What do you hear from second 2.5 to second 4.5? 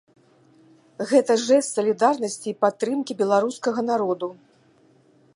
і падтрымкі беларускага народу.